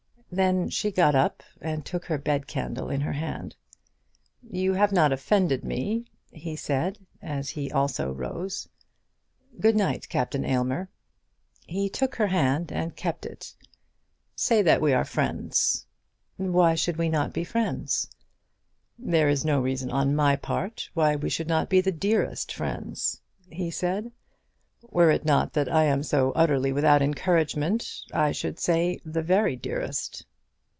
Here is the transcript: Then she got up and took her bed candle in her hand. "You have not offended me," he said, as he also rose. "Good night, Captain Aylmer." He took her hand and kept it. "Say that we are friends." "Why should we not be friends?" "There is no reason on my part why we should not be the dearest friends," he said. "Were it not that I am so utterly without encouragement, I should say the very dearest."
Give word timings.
Then 0.33 0.69
she 0.69 0.93
got 0.93 1.13
up 1.13 1.43
and 1.59 1.85
took 1.85 2.05
her 2.05 2.17
bed 2.17 2.47
candle 2.47 2.89
in 2.89 3.01
her 3.01 3.11
hand. 3.11 3.57
"You 4.49 4.71
have 4.75 4.93
not 4.93 5.11
offended 5.11 5.65
me," 5.65 6.05
he 6.31 6.55
said, 6.55 6.99
as 7.21 7.49
he 7.49 7.69
also 7.69 8.13
rose. 8.13 8.69
"Good 9.59 9.75
night, 9.75 10.07
Captain 10.07 10.45
Aylmer." 10.45 10.89
He 11.67 11.89
took 11.89 12.15
her 12.15 12.27
hand 12.27 12.71
and 12.71 12.95
kept 12.95 13.25
it. 13.25 13.55
"Say 14.33 14.61
that 14.61 14.79
we 14.79 14.93
are 14.93 15.03
friends." 15.03 15.85
"Why 16.37 16.75
should 16.75 16.95
we 16.95 17.09
not 17.09 17.33
be 17.33 17.43
friends?" 17.43 18.09
"There 18.97 19.27
is 19.27 19.43
no 19.43 19.59
reason 19.59 19.91
on 19.91 20.15
my 20.15 20.37
part 20.37 20.89
why 20.93 21.17
we 21.17 21.29
should 21.29 21.49
not 21.49 21.67
be 21.69 21.81
the 21.81 21.91
dearest 21.91 22.53
friends," 22.53 23.19
he 23.49 23.69
said. 23.69 24.13
"Were 24.89 25.11
it 25.11 25.25
not 25.25 25.53
that 25.53 25.71
I 25.71 25.83
am 25.83 26.01
so 26.01 26.31
utterly 26.31 26.71
without 26.73 27.03
encouragement, 27.03 28.01
I 28.11 28.31
should 28.31 28.57
say 28.57 28.99
the 29.05 29.21
very 29.21 29.55
dearest." 29.55 30.25